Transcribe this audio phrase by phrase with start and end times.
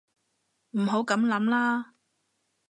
[0.71, 1.93] 唔好噉諗啦